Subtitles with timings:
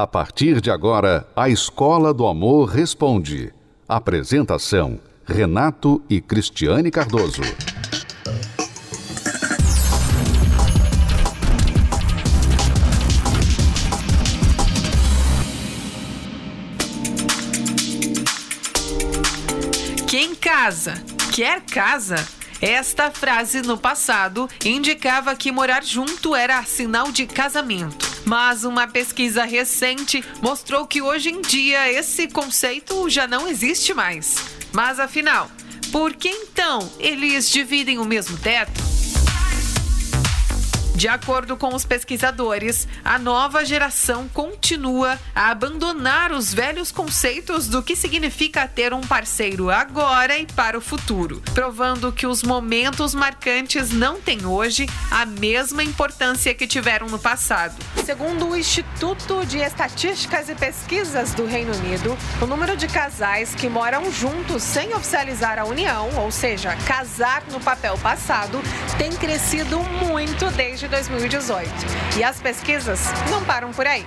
[0.00, 3.52] A partir de agora, a Escola do Amor Responde.
[3.88, 7.42] Apresentação: Renato e Cristiane Cardoso.
[20.06, 20.94] Quem casa,
[21.34, 22.24] quer casa?
[22.62, 28.17] Esta frase no passado indicava que morar junto era sinal de casamento.
[28.28, 34.34] Mas uma pesquisa recente mostrou que hoje em dia esse conceito já não existe mais.
[34.70, 35.50] Mas afinal,
[35.90, 38.87] por que então eles dividem o mesmo teto?
[40.98, 47.84] De acordo com os pesquisadores, a nova geração continua a abandonar os velhos conceitos do
[47.84, 53.92] que significa ter um parceiro agora e para o futuro, provando que os momentos marcantes
[53.92, 57.76] não têm hoje a mesma importância que tiveram no passado.
[58.04, 63.68] Segundo o Instituto de Estatísticas e Pesquisas do Reino Unido, o número de casais que
[63.68, 68.60] moram juntos sem oficializar a união, ou seja, casar no papel passado,
[68.98, 71.70] tem crescido muito desde 2018.
[72.18, 73.00] E as pesquisas
[73.30, 74.04] não param por aí.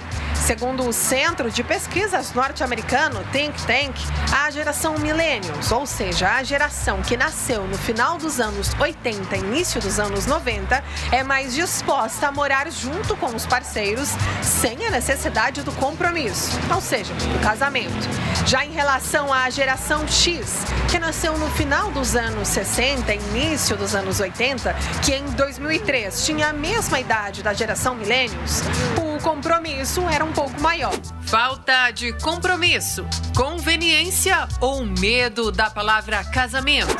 [0.52, 3.96] Segundo o Centro de Pesquisas norte-americano Think Tank,
[4.36, 9.40] a geração Millennials, ou seja, a geração que nasceu no final dos anos 80 e
[9.40, 14.10] início dos anos 90, é mais disposta a morar junto com os parceiros
[14.42, 18.10] sem a necessidade do compromisso, ou seja, do casamento.
[18.46, 23.78] Já em relação à geração X, que nasceu no final dos anos 60 e início
[23.78, 28.64] dos anos 80, que em 2003 tinha a mesma idade da geração Millennials,
[28.98, 30.94] o compromisso era um um pouco maior.
[31.22, 36.96] Falta de compromisso, conveniência ou medo da palavra casamento?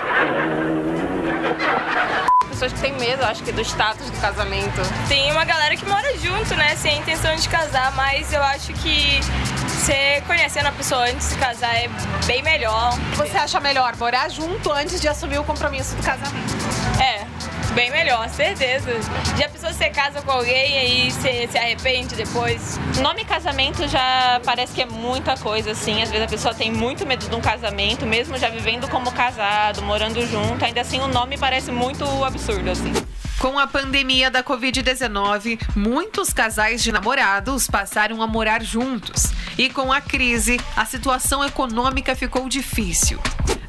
[2.50, 4.82] pessoas que têm medo, acho que, do status do casamento.
[5.08, 8.72] Tem uma galera que mora junto, né, sem a intenção de casar, mas eu acho
[8.74, 9.20] que
[9.68, 11.90] você conhecendo a pessoa antes de se casar é
[12.28, 12.92] bem melhor.
[13.16, 16.54] Você acha melhor morar junto antes de assumir o compromisso do casamento?
[17.02, 17.26] É,
[17.74, 18.92] Bem melhor, certeza.
[19.38, 21.12] Já a pessoa você casa com alguém e aí
[21.48, 22.78] se arrepende depois?
[23.02, 26.02] Nome casamento já parece que é muita coisa, assim.
[26.02, 29.82] Às vezes a pessoa tem muito medo de um casamento, mesmo já vivendo como casado,
[29.84, 30.64] morando junto.
[30.66, 32.92] Ainda assim, o nome parece muito absurdo, assim.
[33.40, 39.32] Com a pandemia da Covid-19, muitos casais de namorados passaram a morar juntos.
[39.58, 43.20] E com a crise, a situação econômica ficou difícil.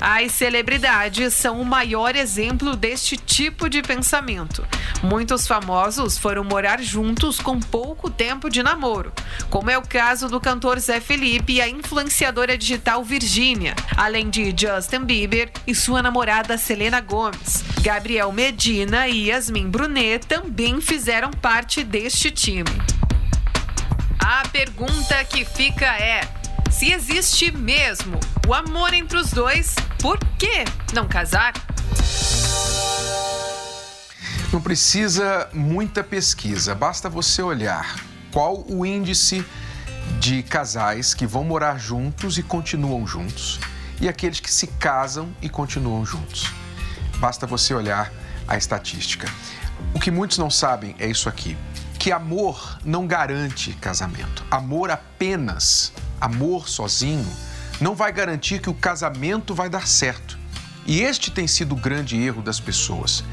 [0.04, 4.66] As celebridades são o maior exemplo deste tipo de pensamento.
[5.00, 9.12] Muitos famosos foram morar juntos com pouco tempo de namoro,
[9.48, 14.52] como é o caso do cantor Zé Felipe e a influenciadora digital Virgínia, além de
[14.58, 17.62] Justin Bieber e sua namorada Selena Gomes.
[17.80, 22.64] Gabriel Medina e Yasmin Brunet também fizeram parte deste time.
[24.18, 26.22] A pergunta que fica é:
[26.72, 31.52] se existe mesmo o amor entre os dois, por que não casar?
[34.52, 37.94] Não precisa muita pesquisa, basta você olhar
[38.32, 39.46] qual o índice
[40.18, 43.60] de casais que vão morar juntos e continuam juntos
[44.00, 46.52] e aqueles que se casam e continuam juntos.
[47.18, 48.12] Basta você olhar
[48.48, 49.28] a estatística.
[49.94, 51.56] O que muitos não sabem é isso aqui:
[51.96, 54.44] que amor não garante casamento.
[54.50, 57.51] Amor apenas amor sozinho
[57.82, 60.38] não vai garantir que o casamento vai dar certo.
[60.86, 63.24] E este tem sido o grande erro das pessoas.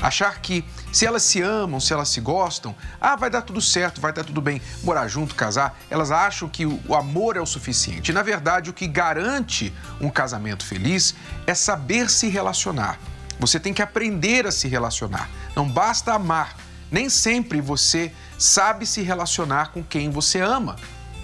[0.00, 4.00] Achar que se elas se amam, se elas se gostam, ah, vai dar tudo certo,
[4.00, 8.12] vai dar tudo bem, morar junto, casar, elas acham que o amor é o suficiente.
[8.12, 11.14] Na verdade, o que garante um casamento feliz
[11.46, 12.98] é saber se relacionar.
[13.38, 15.28] Você tem que aprender a se relacionar.
[15.54, 16.56] Não basta amar.
[16.90, 20.76] Nem sempre você sabe se relacionar com quem você ama.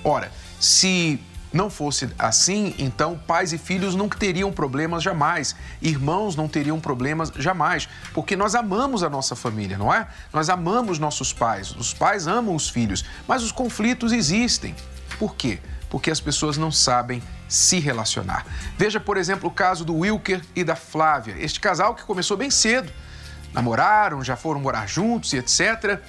[0.03, 0.31] Ora,
[0.61, 1.19] se
[1.55, 7.33] não fosse assim, então pais e filhos não teriam problemas jamais, irmãos não teriam problemas
[7.37, 10.09] jamais, porque nós amamos a nossa família, não é?
[10.33, 14.75] Nós amamos nossos pais, os pais amam os filhos, mas os conflitos existem.
[15.17, 15.61] Por quê?
[15.89, 18.45] Porque as pessoas não sabem se relacionar.
[18.77, 22.51] Veja, por exemplo, o caso do Wilker e da Flávia, este casal que começou bem
[22.51, 22.93] cedo,
[23.53, 26.01] namoraram, já foram morar juntos e etc.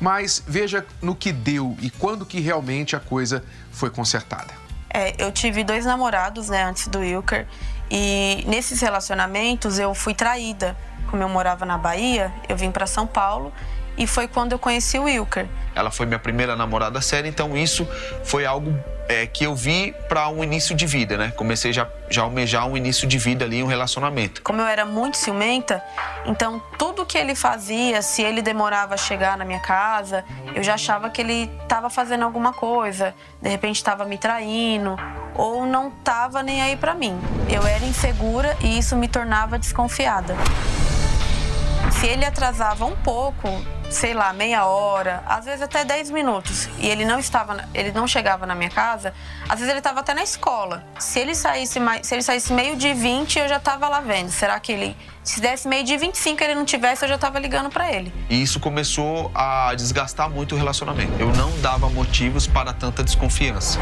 [0.00, 4.67] Mas veja no que deu e quando que realmente a coisa foi consertada.
[4.92, 7.46] É, eu tive dois namorados, né, antes do Wilker,
[7.90, 10.76] e nesses relacionamentos eu fui traída.
[11.10, 13.52] Como eu morava na Bahia, eu vim para São Paulo
[13.98, 15.46] e foi quando eu conheci o Wilker.
[15.74, 17.86] Ela foi minha primeira namorada séria, então isso
[18.24, 18.74] foi algo
[19.08, 21.32] é, que eu vi para um início de vida, né?
[21.36, 24.42] Comecei já, já a almejar um início de vida ali, um relacionamento.
[24.42, 25.82] Como eu era muito ciumenta,
[26.26, 30.24] então tudo que ele fazia, se ele demorava a chegar na minha casa,
[30.54, 34.96] eu já achava que ele estava fazendo alguma coisa, de repente estava me traindo
[35.34, 37.18] ou não estava nem aí para mim.
[37.48, 40.34] Eu era insegura e isso me tornava desconfiada.
[41.92, 43.48] Se ele atrasava um pouco,
[43.90, 48.06] sei lá, meia hora, às vezes até 10 minutos, e ele não estava, ele não
[48.06, 49.12] chegava na minha casa,
[49.48, 50.84] às vezes ele estava até na escola.
[50.98, 54.30] Se ele saísse mais, se ele saísse meio de 20, eu já estava lá vendo.
[54.30, 57.68] Será que ele se desse meio de 25 ele não tivesse, eu já estava ligando
[57.68, 58.12] para ele.
[58.30, 61.12] E isso começou a desgastar muito o relacionamento.
[61.18, 63.78] Eu não dava motivos para tanta desconfiança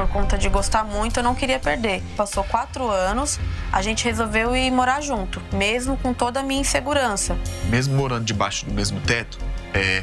[0.00, 2.02] por conta de gostar muito, eu não queria perder.
[2.16, 3.38] Passou quatro anos,
[3.70, 7.36] a gente resolveu ir morar junto, mesmo com toda a minha insegurança.
[7.66, 9.38] Mesmo morando debaixo do mesmo teto,
[9.74, 10.02] é,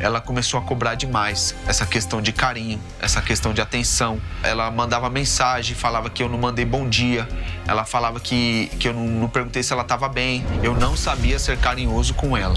[0.00, 4.18] ela começou a cobrar demais essa questão de carinho, essa questão de atenção.
[4.42, 7.28] Ela mandava mensagem, falava que eu não mandei bom dia,
[7.68, 10.42] ela falava que, que eu não, não perguntei se ela estava bem.
[10.62, 12.56] Eu não sabia ser carinhoso com ela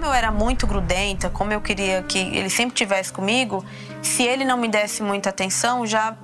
[0.00, 3.62] como eu era muito grudenta, como eu queria que ele sempre tivesse comigo,
[4.00, 6.16] se ele não me desse muita atenção, já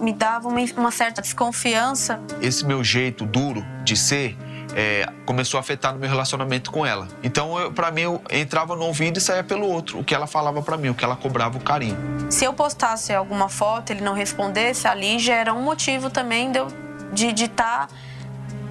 [0.00, 2.20] me dava uma, uma certa desconfiança.
[2.42, 4.36] Esse meu jeito duro de ser
[4.74, 7.06] é, começou a afetar no meu relacionamento com ela.
[7.22, 10.60] Então, para mim, eu entrava no ouvido e saía pelo outro, o que ela falava
[10.60, 11.96] para mim, o que ela cobrava o carinho.
[12.30, 16.58] Se eu postasse alguma foto, ele não respondesse, ali já era um motivo também de
[16.58, 16.66] eu
[17.12, 17.86] de estar.
[17.86, 17.88] Tá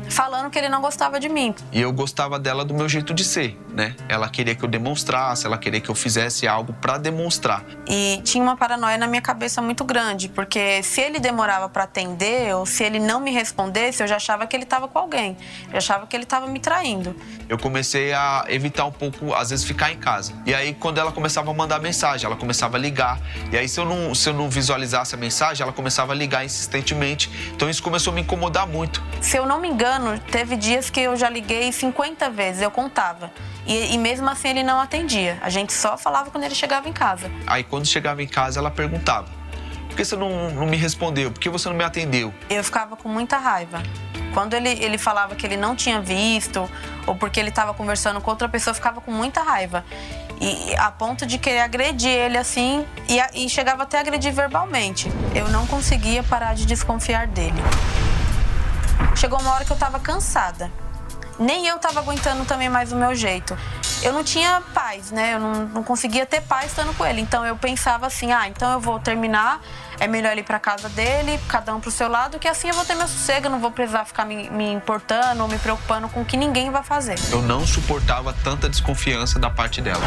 [0.09, 1.53] falando que ele não gostava de mim.
[1.71, 3.95] E eu gostava dela do meu jeito de ser, né?
[4.07, 7.63] Ela queria que eu demonstrasse, ela queria que eu fizesse algo para demonstrar.
[7.87, 12.55] E tinha uma paranoia na minha cabeça muito grande, porque se ele demorava para atender
[12.55, 15.37] ou se ele não me respondesse, eu já achava que ele estava com alguém.
[15.71, 17.15] Eu achava que ele estava me traindo.
[17.47, 20.33] Eu comecei a evitar um pouco, às vezes, ficar em casa.
[20.45, 23.19] E aí, quando ela começava a mandar mensagem, ela começava a ligar.
[23.51, 26.45] E aí, se eu não, se eu não visualizasse a mensagem, ela começava a ligar
[26.45, 27.29] insistentemente.
[27.53, 29.03] Então, isso começou a me incomodar muito.
[29.21, 32.71] Se eu não me engano, ano, teve dias que eu já liguei 50 vezes, eu
[32.71, 33.31] contava.
[33.65, 35.37] E, e, mesmo assim ele não atendia.
[35.41, 37.29] A gente só falava quando ele chegava em casa.
[37.45, 39.27] Aí quando chegava em casa, ela perguntava:
[39.87, 41.31] Por que você não, não me respondeu?
[41.31, 42.33] Por que você não me atendeu?
[42.49, 43.83] Eu ficava com muita raiva.
[44.33, 46.69] Quando ele, ele falava que ele não tinha visto,
[47.05, 49.83] ou porque ele estava conversando com outra pessoa, eu ficava com muita raiva.
[50.39, 55.11] E a ponto de querer agredir ele assim, e, e chegava até a agredir verbalmente.
[55.35, 57.61] Eu não conseguia parar de desconfiar dele.
[59.15, 60.71] Chegou uma hora que eu tava cansada.
[61.39, 63.57] Nem eu tava aguentando também mais o meu jeito.
[64.01, 65.35] Eu não tinha paz, né?
[65.35, 67.21] Eu não, não conseguia ter paz estando com ele.
[67.21, 69.61] Então eu pensava assim: ah, então eu vou terminar,
[69.99, 72.85] é melhor ir pra casa dele, cada um pro seu lado, que assim eu vou
[72.85, 76.25] ter meu sossego, não vou precisar ficar me, me importando ou me preocupando com o
[76.25, 77.15] que ninguém vai fazer.
[77.31, 80.05] Eu não suportava tanta desconfiança da parte dela.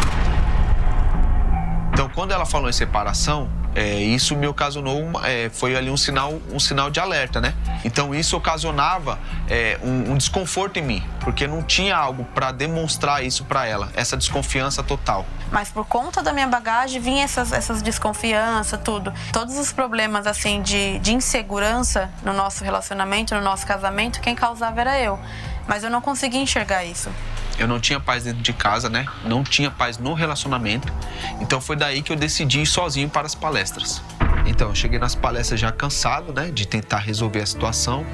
[1.92, 6.40] Então, quando ela falou em separação, é, isso me ocasionou, é, foi ali um sinal,
[6.52, 7.54] um sinal de alerta, né?
[7.84, 9.18] Então isso ocasionava
[9.48, 13.90] é, um, um, desconforto em mim, porque não tinha algo para demonstrar isso para ela,
[13.94, 15.24] essa desconfiança total.
[15.50, 19.12] Mas por conta da minha bagagem vinha essas, essas desconfianças, tudo.
[19.32, 24.80] Todos os problemas assim de, de insegurança no nosso relacionamento, no nosso casamento, quem causava
[24.80, 25.18] era eu.
[25.66, 27.10] Mas eu não conseguia enxergar isso.
[27.58, 29.06] Eu não tinha paz dentro de casa, né?
[29.24, 30.92] Não tinha paz no relacionamento.
[31.40, 34.02] Então foi daí que eu decidi ir sozinho para as palestras.
[34.46, 38.04] Então, eu cheguei nas palestras já cansado, né, de tentar resolver a situação.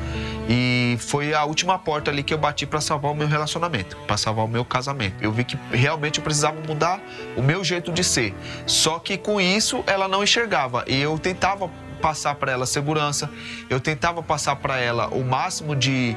[0.48, 4.16] E foi a última porta ali que eu bati para salvar o meu relacionamento, para
[4.16, 5.16] salvar o meu casamento.
[5.20, 7.00] Eu vi que realmente eu precisava mudar
[7.36, 8.34] o meu jeito de ser.
[8.66, 10.84] Só que com isso ela não enxergava.
[10.86, 13.28] E eu tentava passar para ela segurança,
[13.68, 16.16] eu tentava passar para ela o máximo de,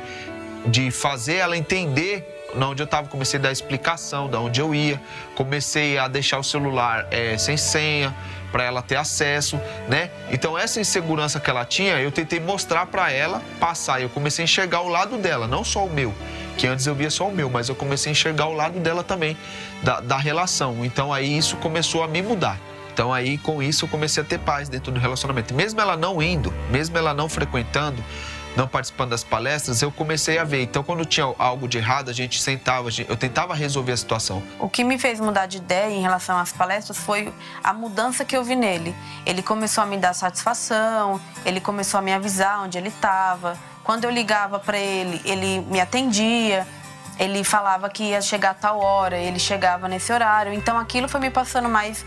[0.67, 4.73] de fazer ela entender na onde eu estava, comecei a dar explicação de onde eu
[4.73, 5.01] ia,
[5.35, 8.13] comecei a deixar o celular é, sem senha
[8.51, 10.11] para ela ter acesso, né?
[10.29, 14.01] Então essa insegurança que ela tinha, eu tentei mostrar para ela passar.
[14.01, 16.13] Eu comecei a enxergar o lado dela, não só o meu,
[16.57, 19.03] que antes eu via só o meu, mas eu comecei a enxergar o lado dela
[19.03, 19.37] também
[19.81, 20.83] da, da relação.
[20.83, 22.59] Então aí isso começou a me mudar.
[22.93, 25.53] Então aí com isso eu comecei a ter paz dentro do relacionamento.
[25.53, 28.03] Mesmo ela não indo, mesmo ela não frequentando,
[28.55, 30.63] não participando das palestras, eu comecei a ver.
[30.63, 34.43] Então, quando tinha algo de errado, a gente sentava, eu tentava resolver a situação.
[34.59, 37.31] O que me fez mudar de ideia em relação às palestras foi
[37.63, 38.95] a mudança que eu vi nele.
[39.25, 43.57] Ele começou a me dar satisfação, ele começou a me avisar onde ele estava.
[43.83, 46.67] Quando eu ligava para ele, ele me atendia.
[47.19, 50.51] Ele falava que ia chegar a tal hora, ele chegava nesse horário.
[50.53, 52.03] Então, aquilo foi me passando mais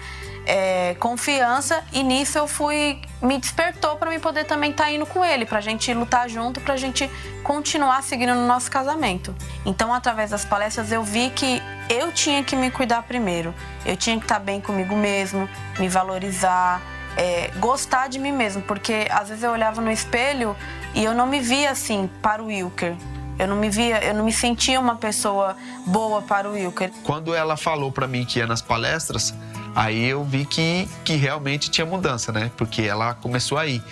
[0.46, 5.06] é, confiança e nisso eu fui me despertou para mim poder também estar tá indo
[5.06, 7.10] com ele, para a gente lutar junto, para a gente
[7.42, 9.34] continuar seguindo no nosso casamento.
[9.64, 13.54] Então, através das palestras, eu vi que eu tinha que me cuidar primeiro,
[13.86, 15.48] eu tinha que estar tá bem comigo mesmo,
[15.78, 16.82] me valorizar,
[17.16, 20.54] é, gostar de mim mesmo, porque às vezes eu olhava no espelho
[20.94, 22.94] e eu não me via assim para o Wilker.
[23.36, 26.92] Eu não me via, eu não me sentia uma pessoa boa para o Wilker.
[27.02, 29.34] Quando ela falou para mim que ia nas palestras,
[29.74, 32.50] Aí eu vi que, que realmente tinha mudança, né?
[32.56, 33.82] Porque ela começou aí.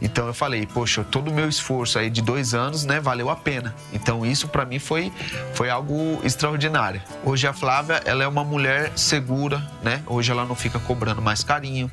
[0.00, 3.36] Então eu falei, poxa, todo o meu esforço aí de dois anos, né, valeu a
[3.36, 3.74] pena.
[3.92, 5.10] Então isso para mim foi,
[5.54, 7.00] foi algo extraordinário.
[7.24, 10.02] Hoje a Flávia, ela é uma mulher segura, né?
[10.06, 11.90] Hoje ela não fica cobrando mais carinho.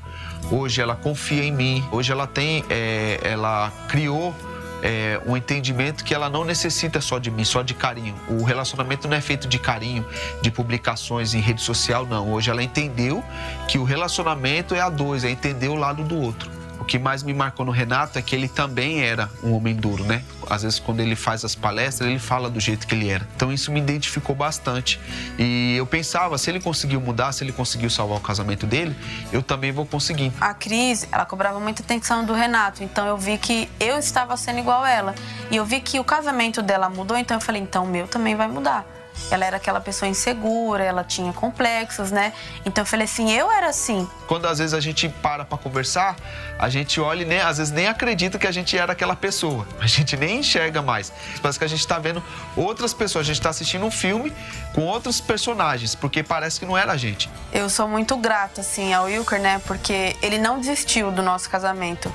[0.51, 1.83] Hoje ela confia em mim.
[1.91, 4.35] Hoje ela tem, é, ela criou
[4.83, 8.13] é, um entendimento que ela não necessita só de mim, só de carinho.
[8.27, 10.05] O relacionamento não é feito de carinho,
[10.41, 12.33] de publicações em rede social, não.
[12.33, 13.23] Hoje ela entendeu
[13.65, 16.62] que o relacionamento é a dois, é entender o lado do outro.
[16.83, 20.03] O que mais me marcou no Renato é que ele também era um homem duro,
[20.03, 20.21] né?
[20.49, 23.25] Às vezes, quando ele faz as palestras, ele fala do jeito que ele era.
[23.37, 24.99] Então, isso me identificou bastante.
[25.39, 28.93] E eu pensava, se ele conseguiu mudar, se ele conseguiu salvar o casamento dele,
[29.31, 30.33] eu também vou conseguir.
[30.41, 32.83] A Cris, ela cobrava muita atenção do Renato.
[32.83, 35.15] Então, eu vi que eu estava sendo igual a ela.
[35.49, 37.15] E eu vi que o casamento dela mudou.
[37.15, 38.85] Então, eu falei, então o meu também vai mudar
[39.31, 42.33] ela era aquela pessoa insegura, ela tinha complexos, né?
[42.65, 44.07] Então eu falei assim, eu era assim.
[44.27, 46.15] Quando às vezes a gente para para conversar,
[46.57, 49.67] a gente olha e nem, às vezes nem acredita que a gente era aquela pessoa.
[49.79, 51.11] A gente nem enxerga mais.
[51.41, 52.23] Parece que a gente está vendo
[52.55, 54.31] outras pessoas, a gente está assistindo um filme
[54.73, 57.29] com outros personagens, porque parece que não era a gente.
[57.51, 59.61] Eu sou muito grata, assim, ao Wilker, né?
[59.65, 62.11] Porque ele não desistiu do nosso casamento.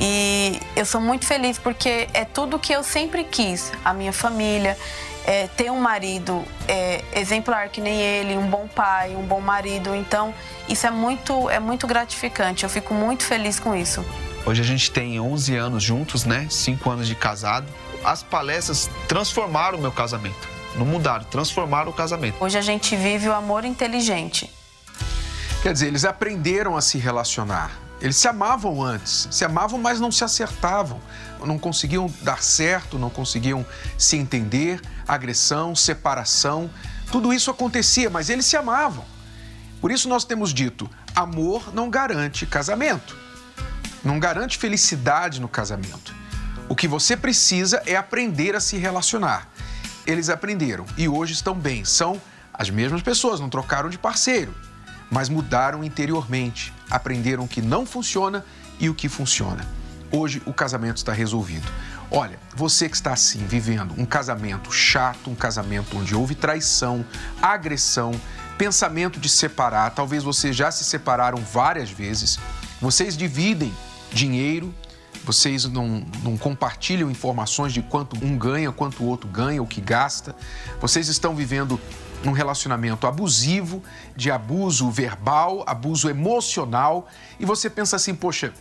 [0.00, 3.72] E eu sou muito feliz porque é tudo que eu sempre quis.
[3.84, 4.78] A minha família,
[5.28, 9.94] é, ter um marido é, exemplar que nem ele, um bom pai, um bom marido.
[9.94, 10.34] Então,
[10.66, 12.64] isso é muito, é muito gratificante.
[12.64, 14.02] Eu fico muito feliz com isso.
[14.46, 16.46] Hoje a gente tem 11 anos juntos, né?
[16.48, 17.66] 5 anos de casado.
[18.02, 20.48] As palestras transformaram o meu casamento.
[20.76, 22.42] Não mudaram, transformaram o casamento.
[22.42, 24.50] Hoje a gente vive o amor inteligente.
[25.62, 27.87] Quer dizer, eles aprenderam a se relacionar.
[28.00, 31.00] Eles se amavam antes, se amavam, mas não se acertavam,
[31.44, 36.70] não conseguiam dar certo, não conseguiam se entender, agressão, separação,
[37.10, 39.04] tudo isso acontecia, mas eles se amavam.
[39.80, 43.16] Por isso nós temos dito: amor não garante casamento,
[44.04, 46.14] não garante felicidade no casamento.
[46.68, 49.48] O que você precisa é aprender a se relacionar.
[50.06, 52.20] Eles aprenderam e hoje estão bem, são
[52.52, 54.54] as mesmas pessoas, não trocaram de parceiro,
[55.10, 58.44] mas mudaram interiormente, aprenderam o que não funciona
[58.78, 59.66] e o que funciona.
[60.10, 61.70] Hoje o casamento está resolvido.
[62.10, 67.04] Olha, você que está assim, vivendo um casamento chato, um casamento onde houve traição,
[67.42, 68.12] agressão,
[68.56, 72.38] pensamento de separar, talvez vocês já se separaram várias vezes,
[72.80, 73.72] vocês dividem
[74.10, 74.74] dinheiro,
[75.24, 79.80] vocês não, não, compartilham informações de quanto um ganha, quanto o outro ganha, o que
[79.80, 80.34] gasta.
[80.80, 81.78] Vocês estão vivendo
[82.24, 83.82] um relacionamento abusivo,
[84.16, 87.08] de abuso verbal, abuso emocional,
[87.38, 88.52] e você pensa assim, poxa,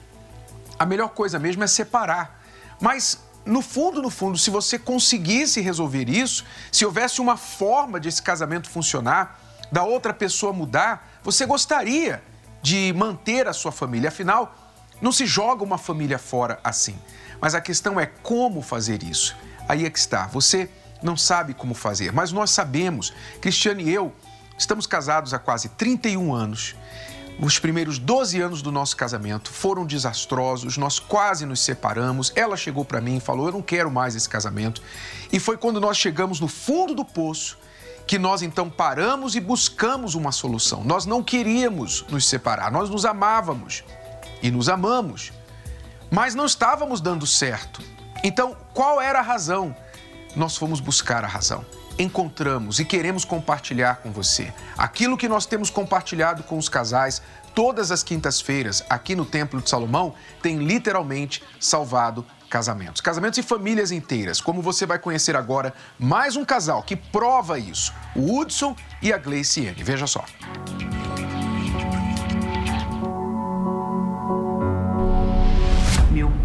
[0.78, 2.42] a melhor coisa mesmo é separar.
[2.80, 8.10] Mas no fundo, no fundo, se você conseguisse resolver isso, se houvesse uma forma de
[8.10, 9.40] esse casamento funcionar,
[9.72, 12.24] da outra pessoa mudar, você gostaria
[12.62, 14.10] de manter a sua família.
[14.10, 14.56] Afinal,
[15.02, 16.98] não se joga uma família fora assim.
[17.40, 19.36] Mas a questão é como fazer isso.
[19.68, 20.28] Aí é que está.
[20.28, 20.70] Você
[21.02, 23.14] não sabe como fazer, mas nós sabemos.
[23.42, 24.14] Cristiane e eu
[24.58, 26.76] estamos casados há quase 31 anos
[27.40, 32.34] os primeiros 12 anos do nosso casamento foram desastrosos, nós quase nos separamos.
[32.36, 34.82] Ela chegou para mim e falou: Eu não quero mais esse casamento.
[35.32, 37.60] E foi quando nós chegamos no fundo do poço
[38.08, 40.84] que nós então paramos e buscamos uma solução.
[40.84, 43.84] Nós não queríamos nos separar, nós nos amávamos
[44.42, 45.32] e nos amamos,
[46.10, 47.84] mas não estávamos dando certo.
[48.24, 49.76] Então, qual era a razão?
[50.38, 51.66] Nós fomos buscar a razão
[52.00, 54.54] encontramos e queremos compartilhar com você.
[54.78, 57.22] Aquilo que nós temos compartilhado com os casais
[57.56, 63.02] todas as quintas-feiras aqui no Templo de Salomão tem literalmente salvado casamentos.
[63.02, 64.40] Casamentos e famílias inteiras.
[64.40, 69.18] Como você vai conhecer agora mais um casal que prova isso: o Hudson e a
[69.18, 69.84] Gleiciane.
[69.84, 70.24] Veja só.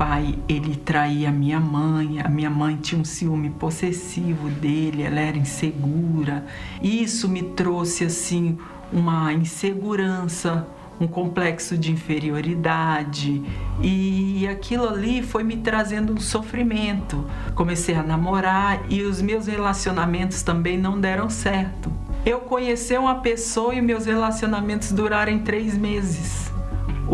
[0.02, 5.20] Pai, ele traía a minha mãe, a minha mãe tinha um ciúme possessivo dele, ela
[5.20, 6.44] era insegura.
[6.82, 8.58] Isso me trouxe assim
[8.92, 10.66] uma insegurança,
[11.00, 13.44] um complexo de inferioridade
[13.80, 17.24] e aquilo ali foi me trazendo um sofrimento.
[17.54, 21.92] Comecei a namorar e os meus relacionamentos também não deram certo.
[22.26, 26.51] eu conhecer uma pessoa e meus relacionamentos durarem três meses.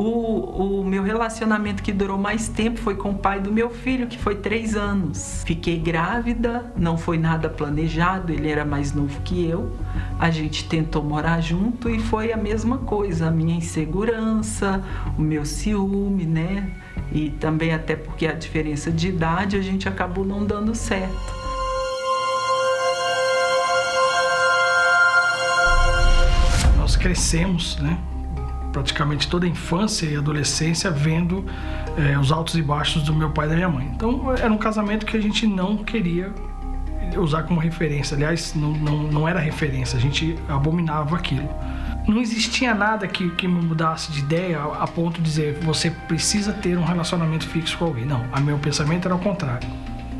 [0.01, 4.07] O, o, meu relacionamento que durou mais tempo foi com o pai do meu filho,
[4.07, 5.43] que foi três anos.
[5.45, 9.77] Fiquei grávida, não foi nada planejado, ele era mais novo que eu.
[10.17, 14.85] A gente tentou morar junto e foi a mesma coisa, a minha insegurança,
[15.19, 16.71] o meu ciúme, né?
[17.11, 21.35] E também até porque a diferença de idade a gente acabou não dando certo.
[26.77, 27.99] Nós crescemos, né?
[28.73, 31.45] Praticamente toda a infância e adolescência vendo
[31.97, 33.91] é, os altos e baixos do meu pai e da minha mãe.
[33.95, 36.33] Então era um casamento que a gente não queria
[37.17, 38.17] usar como referência.
[38.17, 41.49] Aliás, não, não, não era referência, a gente abominava aquilo.
[42.07, 46.53] Não existia nada que, que me mudasse de ideia a, ponto de dizer você precisa
[46.53, 48.07] ter um relacionamento fixo com alguém.
[48.07, 49.69] Não, meu pensamento era o contrário.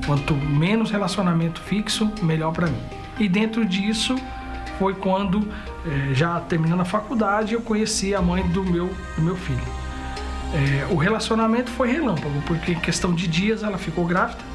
[0.05, 2.81] Quanto menos relacionamento fixo, melhor para mim.
[3.19, 4.17] E dentro disso,
[4.79, 5.47] foi quando,
[5.87, 9.63] é, já terminando a faculdade, eu conheci a mãe do meu, do meu filho.
[10.55, 14.49] É, o relacionamento foi relâmpago, porque em questão de dias ela ficou grávida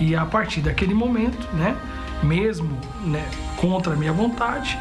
[0.00, 1.76] e a partir daquele momento, né,
[2.22, 3.24] mesmo né,
[3.56, 4.76] contra a minha vontade,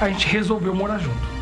[0.00, 1.35] a gente resolveu morar junto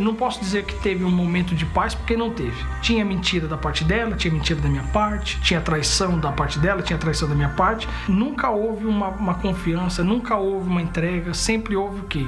[0.00, 2.56] não posso dizer que teve um momento de paz, porque não teve.
[2.80, 6.80] Tinha mentira da parte dela, tinha mentira da minha parte, tinha traição da parte dela,
[6.80, 7.86] tinha traição da minha parte.
[8.08, 12.26] Nunca houve uma, uma confiança, nunca houve uma entrega, sempre houve o quê?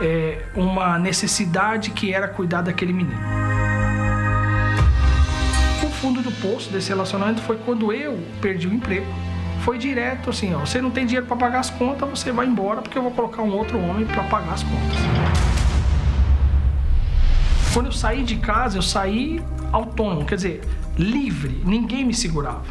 [0.00, 3.20] É, uma necessidade que era cuidar daquele menino.
[5.84, 9.06] O fundo do poço desse relacionamento foi quando eu perdi o emprego
[9.60, 12.80] foi direto assim, ó, você não tem dinheiro para pagar as contas, você vai embora
[12.80, 15.49] porque eu vou colocar um outro homem para pagar as contas.
[17.72, 20.60] Quando eu saí de casa, eu saí autônomo, quer dizer,
[20.98, 22.64] livre, ninguém me segurava.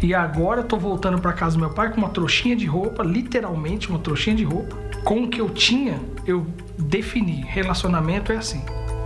[0.00, 3.02] E agora eu tô voltando para casa do meu pai com uma trouxinha de roupa,
[3.02, 4.76] literalmente uma trouxinha de roupa.
[5.04, 6.46] Com o que eu tinha, eu
[6.78, 7.44] defini.
[7.48, 8.62] Relacionamento é assim.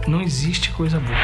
[0.07, 1.19] Não existe coisa boa.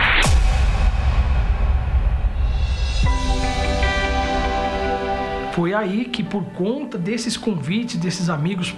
[5.52, 8.74] Foi aí que, por conta desses convites desses amigos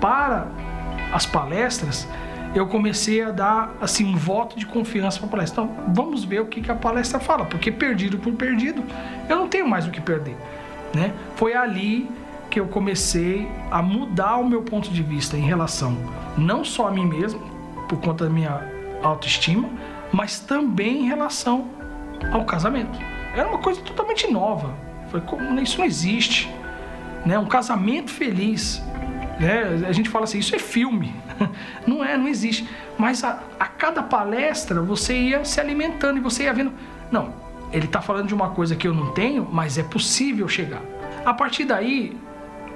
[0.00, 0.46] para
[1.12, 2.06] as palestras,
[2.54, 5.64] eu comecei a dar assim um voto de confiança para a palestra.
[5.64, 8.82] Então, vamos ver o que, que a palestra fala, porque perdido por perdido,
[9.28, 10.36] eu não tenho mais o que perder,
[10.94, 11.12] né?
[11.36, 12.08] Foi ali
[12.50, 15.96] que eu comecei a mudar o meu ponto de vista em relação
[16.36, 17.40] não só a mim mesmo,
[17.88, 18.62] por conta da minha
[19.02, 19.68] autoestima,
[20.12, 21.66] mas também em relação
[22.32, 22.98] ao casamento.
[23.34, 24.74] Era uma coisa totalmente nova.
[25.10, 26.52] Foi como isso não existe,
[27.24, 27.38] né?
[27.38, 28.82] Um casamento feliz,
[29.38, 29.84] né?
[29.86, 31.14] A gente fala assim, isso é filme.
[31.86, 32.68] Não é, não existe.
[32.96, 36.72] Mas a, a cada palestra você ia se alimentando e você ia vendo.
[37.10, 37.34] Não,
[37.72, 40.80] ele está falando de uma coisa que eu não tenho, mas é possível chegar.
[41.24, 42.16] A partir daí,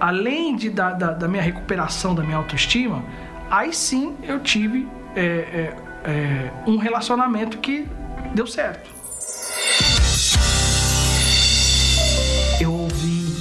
[0.00, 3.02] além de, da, da, da minha recuperação da minha autoestima,
[3.50, 7.86] aí sim eu tive é, é, é, um relacionamento que
[8.34, 8.97] deu certo.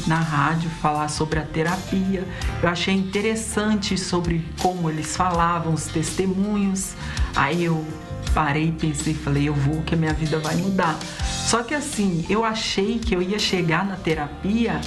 [0.07, 2.25] Na rádio falar sobre a terapia.
[2.61, 6.93] Eu achei interessante sobre como eles falavam, os testemunhos.
[7.35, 7.85] Aí eu
[8.33, 10.97] parei pensei, falei, eu vou que a minha vida vai mudar.
[11.23, 14.79] Só que assim, eu achei que eu ia chegar na terapia,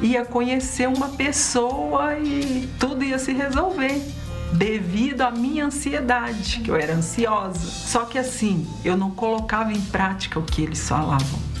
[0.00, 4.00] ia conhecer uma pessoa e tudo ia se resolver
[4.52, 7.66] devido à minha ansiedade, que eu era ansiosa.
[7.66, 11.51] Só que assim, eu não colocava em prática o que eles falavam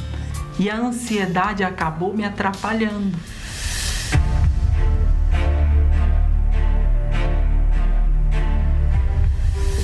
[0.58, 3.16] e a ansiedade acabou me atrapalhando.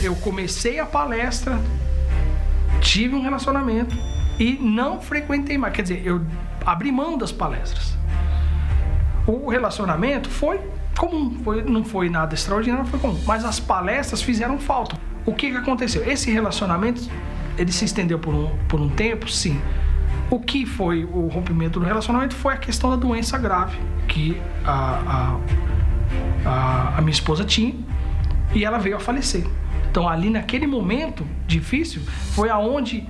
[0.03, 1.59] Eu comecei a palestra,
[2.81, 3.97] tive um relacionamento
[4.39, 5.75] e não frequentei mais.
[5.75, 6.25] Quer dizer, eu
[6.65, 7.97] abri mão das palestras.
[9.27, 10.61] O relacionamento foi
[10.97, 13.21] comum, foi, não foi nada extraordinário, foi comum.
[13.27, 14.97] Mas as palestras fizeram falta.
[15.27, 16.09] O que, que aconteceu?
[16.11, 17.03] Esse relacionamento,
[17.59, 19.61] ele se estendeu por um, por um tempo, sim.
[20.31, 25.39] O que foi o rompimento do relacionamento foi a questão da doença grave que a,
[26.45, 27.75] a, a, a minha esposa tinha
[28.55, 29.47] e ela veio a falecer.
[29.91, 32.03] Então ali naquele momento difícil
[32.35, 33.07] foi aonde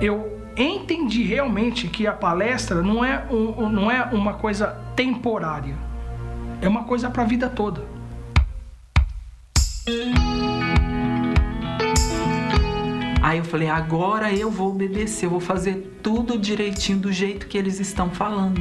[0.00, 5.74] eu entendi realmente que a palestra não é, um, não é uma coisa temporária,
[6.60, 7.82] é uma coisa para a vida toda.
[13.28, 17.58] Aí eu falei, agora eu vou obedecer, eu vou fazer tudo direitinho do jeito que
[17.58, 18.58] eles estão falando.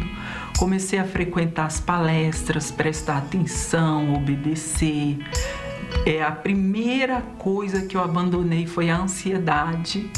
[0.60, 5.20] Comecei a frequentar as palestras, prestar atenção, obedecer.
[6.06, 10.12] É a primeira coisa que eu abandonei foi a ansiedade.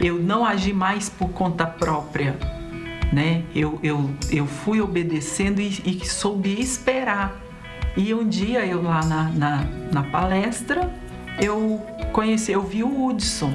[0.00, 2.36] Eu não agi mais por conta própria,
[3.12, 3.44] né?
[3.54, 7.40] Eu, eu, eu fui obedecendo e, e soube esperar
[7.96, 10.92] E um dia eu lá na, na, na palestra,
[11.40, 13.52] eu conheci, eu vi o Hudson.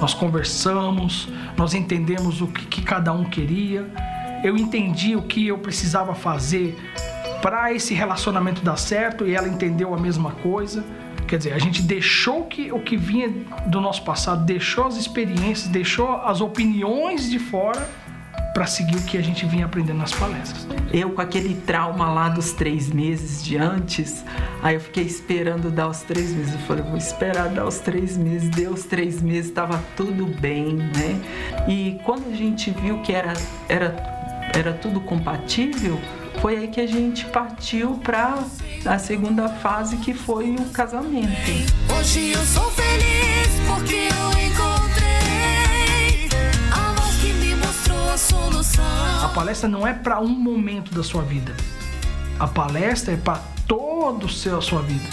[0.00, 3.86] Nós conversamos, nós entendemos o que, que cada um queria.
[4.42, 6.78] Eu entendi o que eu precisava fazer
[7.42, 10.84] para esse relacionamento dar certo e ela entendeu a mesma coisa.
[11.26, 13.28] Quer dizer, a gente deixou que, o que vinha
[13.66, 17.88] do nosso passado, deixou as experiências, deixou as opiniões de fora
[18.52, 20.66] para seguir o que a gente vinha aprendendo nas palestras.
[20.92, 24.24] Eu com aquele trauma lá dos três meses de antes,
[24.62, 26.54] aí eu fiquei esperando dar os três meses.
[26.54, 28.48] Eu falei, vou esperar dar os três meses.
[28.50, 31.20] Deu os três meses, estava tudo bem, né?
[31.68, 33.34] E quando a gente viu que era,
[33.68, 35.98] era, era tudo compatível,
[36.40, 38.42] foi aí que a gente partiu para
[38.84, 41.28] a segunda fase que foi o casamento.
[41.98, 44.69] Hoje eu sou feliz porque eu encontrei
[48.20, 48.84] solução.
[49.24, 51.54] A palestra não é para um momento da sua vida.
[52.38, 55.04] A palestra é para todo o seu a sua vida.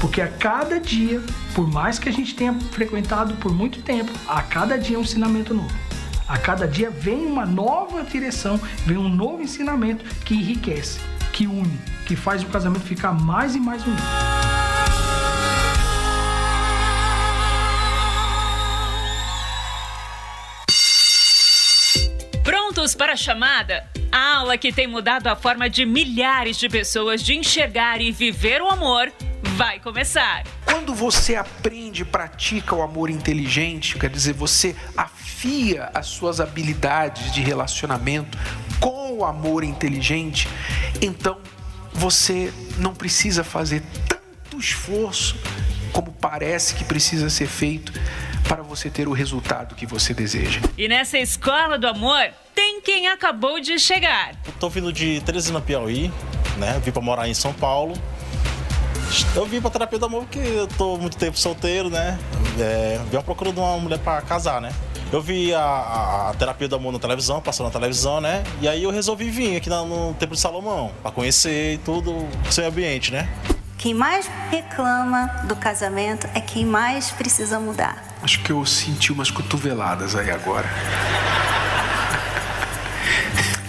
[0.00, 1.22] Porque a cada dia,
[1.54, 5.02] por mais que a gente tenha frequentado por muito tempo, a cada dia é um
[5.02, 5.74] ensinamento novo.
[6.28, 11.00] A cada dia vem uma nova direção, vem um novo ensinamento que enriquece,
[11.32, 14.02] que une, que faz o casamento ficar mais e mais unido.
[22.90, 23.84] Prontos para a chamada?
[24.10, 28.62] A aula que tem mudado a forma de milhares de pessoas de enxergar e viver
[28.62, 29.12] o amor
[29.56, 30.44] vai começar.
[30.64, 37.32] Quando você aprende e pratica o amor inteligente, quer dizer, você afia as suas habilidades
[37.32, 38.38] de relacionamento
[38.80, 40.48] com o amor inteligente,
[41.00, 41.38] então
[41.92, 45.36] você não precisa fazer tanto esforço
[45.92, 47.92] como parece que precisa ser feito
[48.50, 50.60] para você ter o resultado que você deseja.
[50.76, 54.32] E nessa escola do amor, tem quem acabou de chegar.
[54.44, 56.12] Eu tô vindo de Teresina, Piauí,
[56.56, 56.82] né?
[56.84, 57.94] Vim para morar em São Paulo.
[59.36, 62.18] Eu vim pra terapia do amor porque eu tô muito tempo solteiro, né?
[62.58, 64.72] É, vim à procura de uma mulher para casar, né?
[65.12, 68.42] Eu vi a, a, a, terapia do amor na televisão, passou na televisão, né?
[68.60, 72.52] E aí eu resolvi vir aqui no, no Templo de Salomão, para conhecer tudo o
[72.52, 73.28] seu ambiente, né?
[73.80, 77.96] Quem mais reclama do casamento é quem mais precisa mudar.
[78.22, 80.68] Acho que eu senti umas cotoveladas aí agora.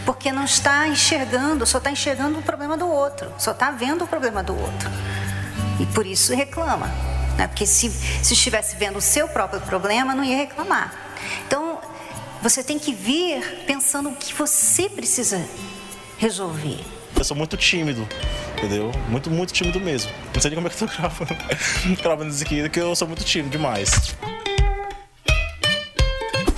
[0.06, 4.08] Porque não está enxergando, só está enxergando o problema do outro, só está vendo o
[4.08, 4.90] problema do outro.
[5.80, 6.88] E por isso reclama.
[7.38, 7.48] Né?
[7.48, 10.94] Porque se, se estivesse vendo o seu próprio problema, não ia reclamar.
[11.48, 11.80] Então,
[12.42, 15.42] você tem que vir pensando o que você precisa
[16.18, 17.01] resolver.
[17.22, 18.10] Eu sou muito tímido,
[18.58, 18.92] entendeu?
[19.08, 20.12] Muito, muito tímido mesmo.
[20.34, 21.38] Não sei nem como é que eu tô gravando,
[22.02, 24.18] gravando isso aqui, porque eu sou muito tímido demais.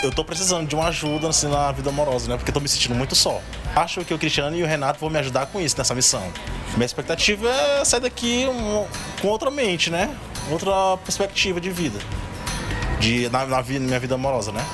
[0.02, 2.38] Eu tô precisando de uma ajuda assim, na vida amorosa, né?
[2.38, 3.42] Porque eu tô me sentindo muito só.
[3.76, 6.32] Acho que o Cristiano e o Renato vão me ajudar com isso, nessa missão.
[6.76, 8.46] Minha expectativa é sair daqui
[9.22, 10.16] com outra mente, né?
[10.50, 12.00] Outra perspectiva de vida.
[13.02, 14.66] De, na, na minha vida amorosa, né?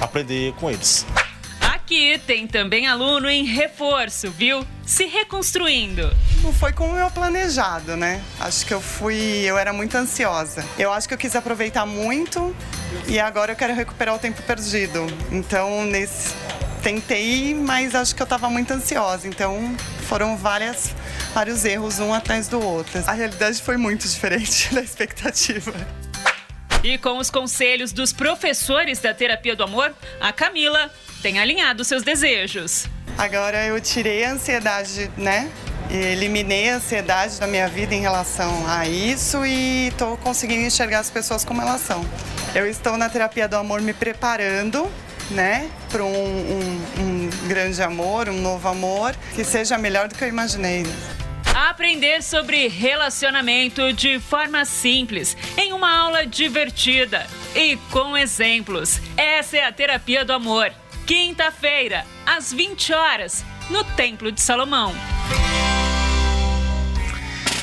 [0.00, 1.04] Aprender com eles.
[1.86, 4.66] Aqui tem também aluno em reforço, viu?
[4.84, 6.12] Se reconstruindo.
[6.42, 8.20] Não foi como eu planejado, né?
[8.40, 10.64] Acho que eu fui, eu era muito ansiosa.
[10.76, 12.52] Eu acho que eu quis aproveitar muito
[13.06, 15.06] e agora eu quero recuperar o tempo perdido.
[15.30, 16.34] Então, nesse
[16.82, 19.28] tentei, mas acho que eu estava muito ansiosa.
[19.28, 19.72] Então,
[20.08, 20.92] foram várias
[21.32, 23.00] vários erros um atrás do outro.
[23.06, 25.72] A realidade foi muito diferente da expectativa.
[26.82, 30.90] E com os conselhos dos professores da terapia do amor, a Camila
[31.26, 32.86] tem alinhado seus desejos.
[33.18, 35.50] Agora eu tirei a ansiedade, né?
[35.90, 41.10] Eliminei a ansiedade da minha vida em relação a isso e estou conseguindo enxergar as
[41.10, 42.08] pessoas como elas são.
[42.54, 44.88] Eu estou na terapia do amor me preparando
[45.32, 50.22] né, para um, um, um, grande amor, um novo amor, que seja melhor do que
[50.22, 50.84] eu imaginei.
[51.52, 59.00] Aprender sobre relacionamento de forma simples, em uma aula divertida e com exemplos.
[59.16, 60.72] Essa é a terapia do amor
[61.06, 64.92] quinta-feira, às 20 horas, no Templo de Salomão.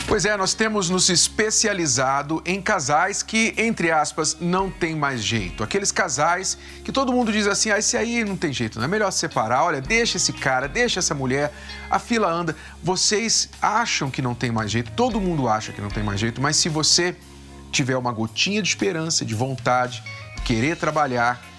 [0.08, 5.62] Pois é, nós temos nos especializado em casais que, entre aspas, não tem mais jeito.
[5.62, 8.88] Aqueles casais que todo mundo diz assim: ah, esse aí não tem jeito, não é
[8.88, 9.63] melhor separar.
[9.63, 11.53] Olha, deixa esse cara, deixa essa mulher,
[11.89, 12.56] a fila anda.
[12.82, 16.41] Vocês acham que não tem mais jeito, todo mundo acha que não tem mais jeito,
[16.41, 17.13] mas se você
[17.73, 20.01] tiver uma gotinha de esperança, de vontade,
[20.45, 21.53] querer trabalhar,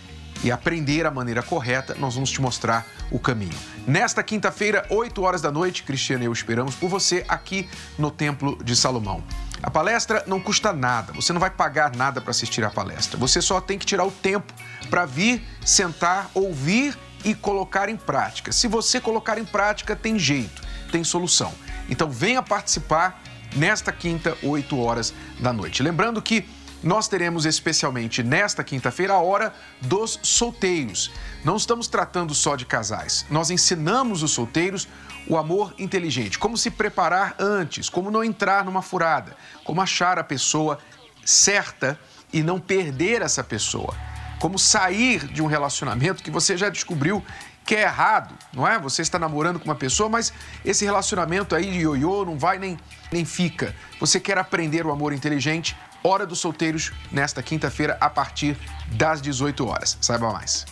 [0.44, 3.56] e aprender a maneira correta, nós vamos te mostrar o caminho.
[3.86, 7.66] Nesta quinta-feira, 8 horas da noite, Cristiano e eu esperamos por você aqui
[7.98, 9.24] no Templo de Salomão.
[9.62, 13.18] A palestra não custa nada, você não vai pagar nada para assistir a palestra.
[13.18, 14.52] Você só tem que tirar o tempo
[14.90, 18.52] para vir, sentar, ouvir e colocar em prática.
[18.52, 20.60] Se você colocar em prática, tem jeito,
[20.92, 21.54] tem solução.
[21.88, 23.22] Então venha participar
[23.56, 25.82] nesta quinta, 8 horas da noite.
[25.82, 26.46] Lembrando que
[26.84, 31.10] nós teremos especialmente nesta quinta-feira a hora dos solteiros.
[31.42, 34.86] Não estamos tratando só de casais, nós ensinamos os solteiros
[35.26, 40.24] o amor inteligente, como se preparar antes, como não entrar numa furada, como achar a
[40.24, 40.78] pessoa
[41.24, 41.98] certa
[42.30, 43.94] e não perder essa pessoa,
[44.38, 47.24] como sair de um relacionamento que você já descobriu
[47.64, 48.78] que é errado, não é?
[48.78, 52.78] Você está namorando com uma pessoa, mas esse relacionamento aí de ioiô não vai nem,
[53.10, 53.74] nem fica.
[53.98, 55.74] Você quer aprender o amor inteligente?
[56.06, 58.58] Hora dos Solteiros, nesta quinta-feira, a partir
[58.92, 59.96] das 18 horas.
[60.02, 60.66] Saiba mais.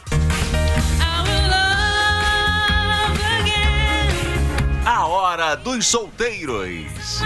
[4.85, 7.23] A Hora dos Solteiros.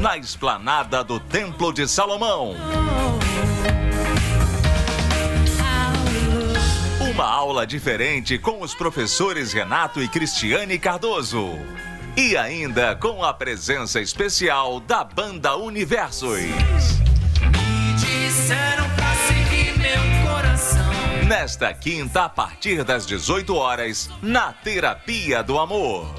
[0.00, 2.56] Na esplanada do Templo de Salomão.
[7.14, 11.60] Uma aula diferente com os professores Renato e Cristiane Cardoso.
[12.16, 16.40] E ainda com a presença especial da banda Universos.
[16.40, 20.92] Me disseram pra seguir meu coração.
[21.28, 26.12] Nesta quinta, a partir das 18 horas, na Terapia do Amor.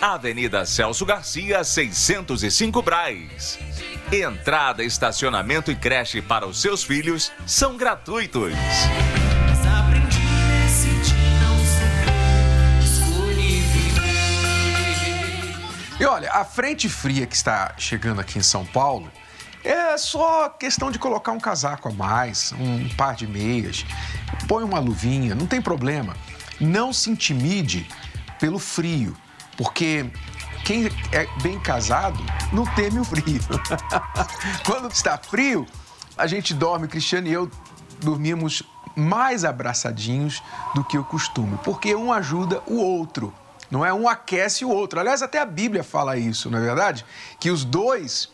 [0.00, 3.58] Avenida Celso Garcia, 605 Braz.
[4.12, 8.52] Entrada, estacionamento e creche para os seus filhos são gratuitos.
[15.98, 19.10] E olha, a frente fria que está chegando aqui em São Paulo
[19.64, 23.84] é só questão de colocar um casaco a mais, um par de meias,
[24.46, 26.14] põe uma luvinha, não tem problema.
[26.60, 27.88] Não se intimide
[28.38, 29.16] pelo frio,
[29.56, 30.10] porque
[30.64, 33.40] quem é bem casado não teme o frio.
[34.66, 35.66] Quando está frio,
[36.16, 37.50] a gente dorme, Cristiano e eu
[38.00, 38.62] dormimos
[38.94, 40.42] mais abraçadinhos
[40.74, 43.32] do que o costume, porque um ajuda o outro.
[43.70, 45.00] Não é um aquece o outro.
[45.00, 47.04] Aliás, até a Bíblia fala isso, não é verdade?
[47.40, 48.30] Que os dois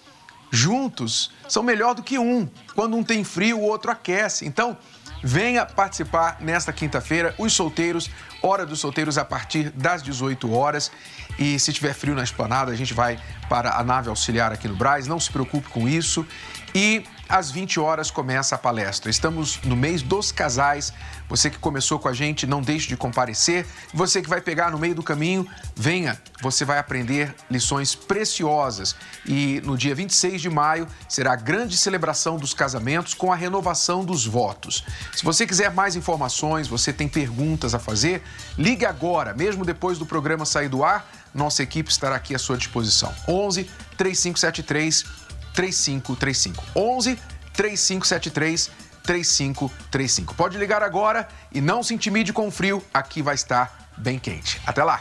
[0.50, 2.48] juntos são melhor do que um.
[2.74, 4.46] Quando um tem frio, o outro aquece.
[4.46, 4.76] Então,
[5.22, 8.10] venha participar nesta quinta-feira, os solteiros,
[8.42, 10.90] hora dos solteiros a partir das 18 horas.
[11.38, 13.18] E se tiver frio na esplanada, a gente vai
[13.48, 15.06] para a nave auxiliar aqui no Braz.
[15.06, 16.26] Não se preocupe com isso.
[16.74, 19.10] E às 20 horas começa a palestra.
[19.10, 20.92] Estamos no mês dos casais.
[21.30, 23.66] Você que começou com a gente, não deixe de comparecer.
[23.94, 26.20] Você que vai pegar no meio do caminho, venha.
[26.42, 28.94] Você vai aprender lições preciosas.
[29.24, 34.04] E no dia 26 de maio será a grande celebração dos casamentos com a renovação
[34.04, 34.84] dos votos.
[35.14, 38.22] Se você quiser mais informações, você tem perguntas a fazer,
[38.58, 41.10] ligue agora, mesmo depois do programa sair do ar.
[41.34, 43.10] Nossa equipe estará aqui à sua disposição.
[43.26, 43.64] 11
[43.96, 45.21] 3573
[45.54, 46.64] 3535.
[46.74, 47.18] 11
[47.52, 48.70] 3573
[49.02, 50.34] 3535.
[50.34, 54.60] Pode ligar agora e não se intimide com o frio, aqui vai estar bem quente.
[54.66, 55.00] Até lá!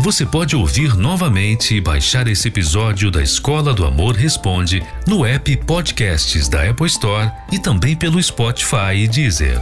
[0.00, 5.56] Você pode ouvir novamente e baixar esse episódio da Escola do Amor Responde no app
[5.64, 9.60] Podcasts da Apple Store e também pelo Spotify e Deezer.